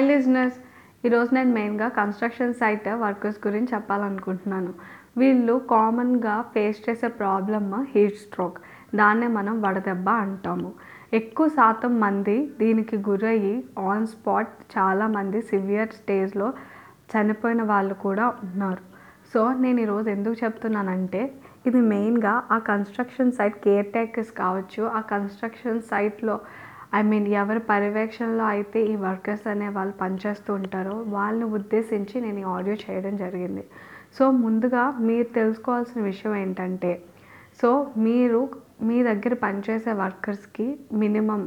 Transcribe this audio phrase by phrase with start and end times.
[0.00, 0.58] Hi listeners
[1.06, 4.70] ఈరోజు నేను మెయిన్గా కన్స్ట్రక్షన్ సైట్ వర్కర్స్ గురించి చెప్పాలనుకుంటున్నాను.
[5.20, 8.56] వీళ్ళు కామన్గా ఫేస్ చేసే ప్రాబ్లమ్ హీట్ స్ట్రోక్.
[9.00, 10.70] దాన్నే మనం వడదెబ్బ అంటాము.
[11.18, 13.52] ఎక్కువ శాతం మంది దీనికి గురయ్యి
[13.88, 16.48] ఆన్ స్పాట్ చాలామంది సివియర్ స్టేజ్లో
[17.12, 18.82] చనిపోయిన వాళ్ళు కూడా ఉన్నారు.
[19.34, 21.22] సో నేను ఈరోజు ఎందుకు చెప్తున్నానంటే
[21.66, 26.38] ఇది మెయిన్గా ఆ కన్స్ట్రక్షన్ సైట్ కేర్ టేకర్స్ కావచ్చు ఆ కన్స్ట్రక్షన్ సైట్లో
[26.92, 32.46] ఐ మీన్ ఎవరి పర్యవేక్షణలో అయితే ఈ వర్కర్స్ అనే వాళ్ళు పనిచేస్తూ ఉంటారో వాళ్ళని ఉద్దేశించి నేను ఈ
[32.56, 33.64] ఆడియో చేయడం జరిగింది.
[34.18, 36.92] సో ముందుగా మీరు తెలుసుకోవాల్సిన విషయం ఏంటంటే
[37.62, 38.40] సో మీరు
[38.82, 41.42] మీ దగ్గర పనిచేసే వర్కర్స్కి మినిమం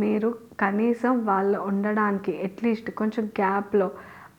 [0.00, 0.28] మీరు
[0.60, 3.88] కనీసం వాళ్ళు ఉండడానికి అట్లీస్ట్ కొంచెం గ్యాప్లో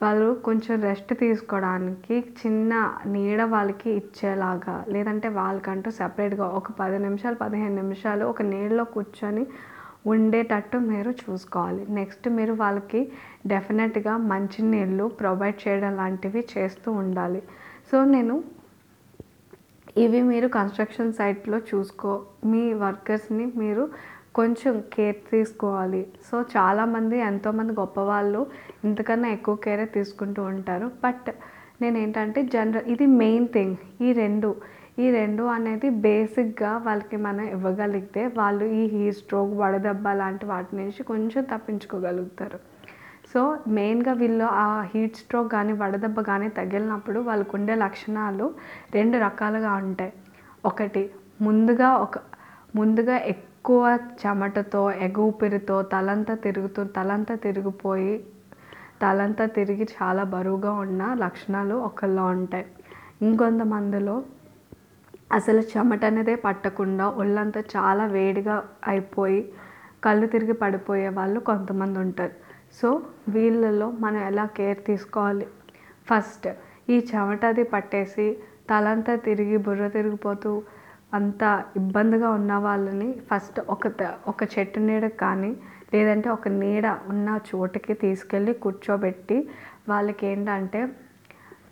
[0.02, 2.74] వాళ్ళు కొంచెం రెస్ట్ తీసుకోవడానికి చిన్న
[3.06, 9.44] నీడ వాళ్ళకి ఇచ్చేలాగా లేదంటే వాళ్ళకంటూ సపరేట్గా ఒక పది నిమిషాలు పదిహేను నిమిషాలు ఒక నీడలో కూర్చొని
[10.06, 11.82] ఉండేటట్టు మీరు చూసుకోవాలి.
[11.92, 13.12] నెక్స్ట్ మీరు వాళ్ళకి
[13.46, 17.42] డెఫినెట్గా మంచినీళ్ళు ప్రొవైడ్ చేయడం లాంటివి చేస్తూ ఉండాలి.
[17.92, 18.44] సో నేను
[19.98, 23.90] ఇవి మీరు కన్స్ట్రక్షన్ సైట్లో చూసుకో మీ వర్కర్స్ని మీరు
[24.34, 26.06] కొంచెం కేర్ తీసుకోవాలి.
[26.30, 28.46] సో చాలామంది ఎంతోమంది గొప్పవాళ్ళు
[28.84, 30.90] ఇంతకన్నా ఎక్కువ కేరే తీసుకుంటూ ఉంటారు.
[31.04, 31.30] బట్
[31.82, 33.76] నేను ఏంటంటే జనరల్ ఇది మెయిన్ థింగ్.
[34.02, 34.54] ఈ రెండు
[34.98, 41.02] ఈ రెండు అనేది బేసిక్గా వాళ్ళకి మనం ఇవ్వగలిగితే వాళ్ళు ఈ హీట్ స్ట్రోక్ వడదెబ్బ లాంటి వాటి నుంచి
[41.02, 42.58] కొంచెం తప్పించుకోగలుగుతారు.
[43.32, 48.54] సో మెయిన్గా వీళ్ళు ఆ హీట్ స్ట్రోక్ కానీ వడదెబ్బ కానీ తగిలినప్పుడు వాళ్ళకు ఉండే లక్షణాలు
[48.94, 50.12] రెండు రకాలుగా ఉంటాయి.
[50.64, 51.10] ఒకటి
[51.42, 52.18] ముందుగా ఒక
[52.76, 58.24] ముందుగా ఎక్కువ చెమటతో ఎగుపిరితో తలంతా తిరుగుతూ తలంతా తిరిగిపోయి
[59.02, 62.66] తలంతా తిరిగి చాలా బరువుగా ఉన్న లక్షణాలు ఒకళ్ళలో ఉంటాయి.
[63.22, 64.22] ఇంకొంతమందిలో
[65.30, 69.42] అసలు చెమట అనేదే పట్టకుండా ఒళ్ళంతా చాలా వేడిగా అయిపోయి
[70.04, 72.34] కళ్ళు తిరిగి పడిపోయే వాళ్ళు కొంతమంది ఉంటారు.
[72.78, 72.88] సో
[73.28, 75.46] వీళ్ళలో మనం ఎలా కేర్ తీసుకోవాలి?
[76.10, 76.48] ఫస్ట్
[76.90, 78.26] ఈ చెమటది పట్టేసి
[78.70, 80.50] తలంతా తిరిగి బుర్ర తిరిగిపోతూ
[81.12, 81.42] అంత
[81.76, 83.86] ఇబ్బందిగా ఉన్న వాళ్ళని ఫస్ట్ ఒక
[84.32, 85.52] ఒక చెట్టు నీడ కానీ
[85.94, 89.38] లేదంటే ఒక నీడ ఉన్న చోటుకి తీసుకెళ్ళి కూర్చోబెట్టి
[89.88, 90.80] వాళ్ళకి ఏంటంటే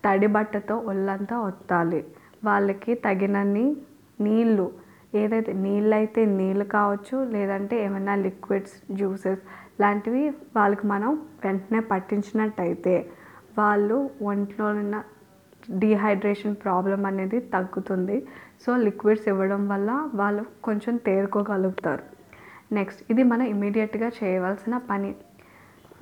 [0.05, 2.01] తడి బట్టతో ఒళ్ళంతా ఒత్తాలి.
[2.45, 3.67] వాళ్ళకి తగినన్ని
[4.21, 4.67] నీళ్ళు
[5.15, 9.43] ఏదైతే నీళ్ళు అయితే నీళ్ళు కావచ్చు లేదంటే ఏమైనా లిక్విడ్స్ జ్యూసెస్
[9.81, 10.25] లాంటివి
[10.57, 11.13] వాళ్ళకి మనం
[11.45, 13.11] వెంటనే పట్టించినట్టయితే
[13.59, 14.97] వాళ్ళు ఒంట్లో ఉన్న
[15.79, 18.27] డీహైడ్రేషన్ ప్రాబ్లం అనేది తగ్గుతుంది.
[18.67, 22.05] సో లిక్విడ్స్ ఇవ్వడం వల్ల వాళ్ళు కొంచెం తేరుకోగలుగుతారు.
[22.73, 25.15] నెక్స్ట్ ఇది మనం ఇమీడియట్గా చేయవలసిన పని.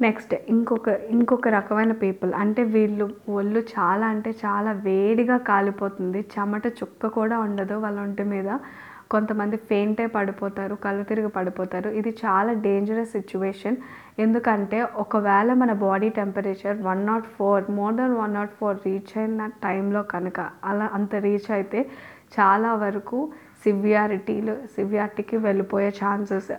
[0.04, 3.04] నెక్స్ట్ ఇంకొక ఇంకొక రకమైన పీపుల్ అంటే వీళ్ళు
[3.38, 6.20] ఒళ్ళు చాలా అంటే చాలా వేడిగా కాలిపోతుంది.
[6.34, 8.48] చెమట చుక్క కూడా ఉండదు వాళ్ళ ఒంటి మీద.
[9.14, 11.88] కొంతమంది ఫెయింటే పడిపోతారు కళ్ళు తిరిగి పడిపోతారు.
[12.00, 13.76] ఇది చాలా డేంజరస్ సిచ్యువేషన్
[14.24, 19.46] ఎందుకంటే ఒకవేళ మన body temperature one nought four more then one nought four reach అయిన
[19.66, 20.40] టైంలో కనుక
[20.70, 21.80] అలా అంత రీచ్ అయితే
[22.38, 23.18] చాలా వరకు
[23.64, 26.52] సివియారిటీలు సివియారిటీకి వెళ్ళిపోయే ఛాన్సెస్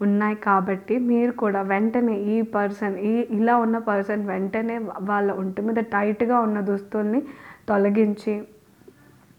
[0.00, 5.80] ఉన్నాయి కాబట్టి మీరు కూడా వెంటనే ఈ పర్సన్ ఈ ఇలా ఉన్న పర్సన్ వెంటనే వాళ్ళ ఒంటి మీద
[5.92, 7.20] టైట్గా ఉన్న దుస్తుల్ని
[7.68, 8.34] తొలగించి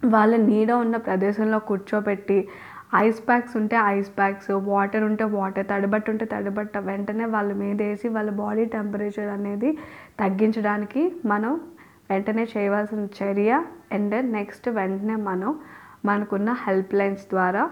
[0.03, 2.37] వాళ్ళ నీడ ఉన్న ప్రదేశంలో కూర్చోబెట్టి
[2.95, 8.07] ఐస్ ప్యాక్స్ ఉంటే ఐస్ ప్యాక్స్ వాటర్ ఉంటే వాటర్ తడబట్ట ఉంటే తడబట్ట వెంటనే వాళ్ళ మీద వేసి
[8.07, 9.69] వాళ్ళ బాడీ టెంపరేచర్ అనేది
[10.19, 11.53] తగ్గించడానికి మనం
[12.09, 13.51] వెంటనే చేయవలసిన చర్య.
[13.91, 15.51] అండ్ నెక్స్ట్ వెంటనే మనం
[16.05, 17.63] మనకున్న హెల్ప్ లైన్స్ ద్వారా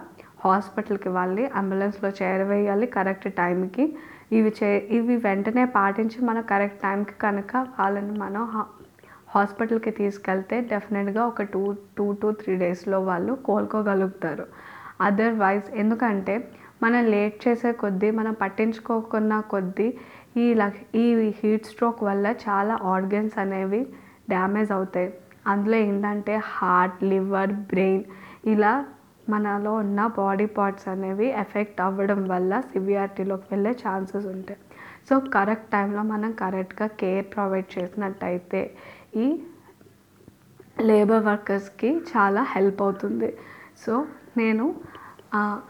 [0.43, 3.85] హాస్పిటల్కి వాళ్ళి అంబులెన్స్లో చేరవేయాలి కరెక్ట్ టైంకి
[4.37, 8.43] ఇవి చే ఇవి వెంటనే పాటించి మన కరెక్ట్ టైంకి కనుక వాళ్ళని మనం
[9.35, 11.61] హాస్పిటల్కి తీసుకెళ్తే డెఫినెట్గా ఒక టూ
[11.97, 14.45] టూ టు త్రీ డేస్లో వాళ్ళు కోలుకోగలుగుతారు.
[15.01, 16.35] అదర్వైజ్ ఎందుకంటే
[16.83, 19.87] మనం లేట్ చేసే కొద్దీ మనం పట్టించుకోకున్న కొద్దీ
[20.37, 21.05] ఈ లక్ ఈ
[21.39, 23.81] హీట్ స్ట్రోక్ వల్ల చాలా ఆర్గన్స్ అనేవి
[24.29, 25.09] డ్యామేజ్ అవుతాయి.
[25.47, 28.03] అందులో ఏంటంటే హార్ట్ లివర్ బ్రెయిన్
[28.53, 28.73] ఇలా
[29.31, 34.59] మనలో ఉన్న బాడీ పార్ట్స్ అనేవి ఎఫెక్ట్ అవ్వడం వల్ల సివియారిటీలోకి వెళ్ళే ఛాన్సెస్ ఉంటాయి.
[35.09, 38.61] సో కరెక్ట్ టైంలో మనం కరెక్ట్గా కేర్ ప్రొవైడ్ చేసినట్టయితే
[39.23, 39.27] ఈ
[40.81, 43.29] లేబర్ వర్కర్స్కి చాలా హెల్ప్ అవుతుంది.
[43.85, 43.93] సో
[44.37, 44.65] నేను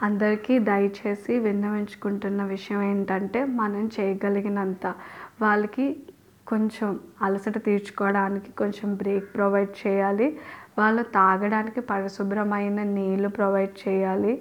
[0.08, 4.86] అందరికీ దయచేసి విన్నవించుకుంటున్న విషయం ఏంటంటే మనం చేయగలిగినంత
[5.42, 5.86] వాళ్ళకి
[6.48, 6.90] కొంచెం
[7.22, 10.28] అలసట తీర్చుకోవడానికి కొంచెం బ్రేక్ ప్రొవైడ్ చేయాలి.
[10.80, 14.34] వాళ్ళు తాగడానికి పరిశుభ్రమైన నీళ్ళు ప్రొవైడ్ చేయాలి.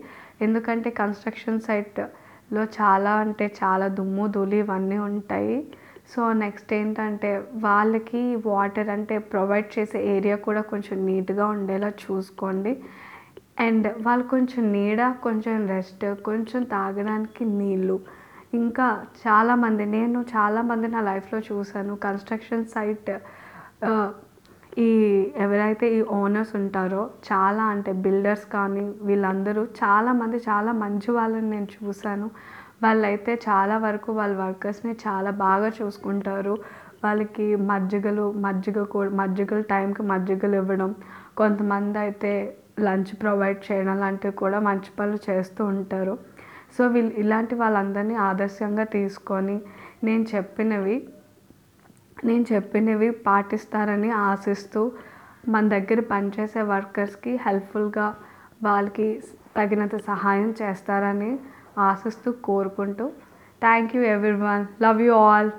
[0.46, 5.56] ఎందుకంటే కన్స్ట్రక్షన్ సైట్లో చాలా అంటే చాలా దుమ్ము ధూళి ఇవన్నీ ఉంటాయి.
[6.12, 7.31] సో నెక్స్ట్ ఏంటంటే
[7.67, 12.73] వాళ్ళకి వాటర్ అంటే ప్రొవైడ్ చేసే ఏరియా కూడా కొంచెం నీట్గా ఉండేలా చూసుకోండి.
[13.67, 17.96] అండ్ వాళ్ళు కొంచెం నీడ కొంచెం రెస్ట్ కొంచెం తాగడానికి నీళ్ళు
[18.61, 18.87] ఇంకా
[19.25, 23.11] చాలామంది నేను చాలామంది నా లైఫ్లో చూశాను కన్స్ట్రక్షన్ సైట్
[24.79, 24.91] ఈ
[25.37, 32.29] ఎవరైతే ఈ ఓనర్స్ ఉంటారో చాలా అంటే బిల్డర్స్ కానీ వీళ్ళందరూ చాలామంది చాలా మంచి వాళ్ళని నేను చూశాను.
[32.83, 36.55] వాళ్ళైతే చాలా వరకు వాళ్ళ వర్కర్స్ని చాలా బాగా చూసుకుంటారు.
[37.05, 40.91] వాళ్ళకి మజ్జిగలు మజ్జిగ కూడా మజ్జిగలు టైంకి మజ్జిగలు ఇవ్వడం
[41.37, 42.33] కొంతమంది అయితే
[42.87, 46.15] లంచ్ ప్రొవైడ్ చేయడం లాంటివి కూడా మంచి పనులు చేస్తూ ఉంటారు.
[46.77, 49.57] సో వీళ్ళు ఇలాంటి వాళ్ళందరినీ ఆదర్శంగా తీసుకొని
[50.05, 50.97] నేను చెప్పినవి
[52.25, 54.81] నేను చెప్పినవి పాటిస్తారని ఆశిస్తూ
[55.49, 58.07] మన దగ్గర పనిచేసే వర్కర్స్కి హెల్ప్ఫుల్గా
[58.67, 59.09] వాళ్ళకి
[59.57, 61.31] తగినంత సహాయం చేస్తారని
[61.89, 63.07] ఆశిస్తూ కోరుకుంటూ.
[63.63, 64.03] Thank you
[64.47, 65.53] everyone love you all.